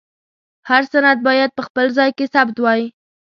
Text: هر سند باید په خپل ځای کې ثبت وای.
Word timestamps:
هر 0.69 0.83
سند 0.93 1.17
باید 1.27 1.49
په 1.57 1.61
خپل 1.67 1.85
ځای 1.97 2.09
کې 2.17 2.25
ثبت 2.33 2.55
وای. 2.59 2.83